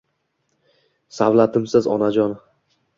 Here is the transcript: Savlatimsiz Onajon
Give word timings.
Savlatimsiz 1.19 1.93
Onajon 1.97 2.39